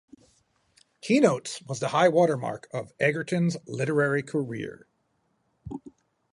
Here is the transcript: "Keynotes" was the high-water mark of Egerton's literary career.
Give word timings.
"Keynotes" 1.01 1.61
was 1.61 1.79
the 1.79 1.89
high-water 1.89 2.35
mark 2.35 2.67
of 2.73 2.91
Egerton's 2.99 3.55
literary 3.67 4.23
career. 4.23 4.87